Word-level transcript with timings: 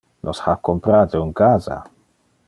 Nos 0.27 0.39
ha 0.45 0.53
comprate 0.69 1.21
un 1.25 1.33
casa. 1.43 1.77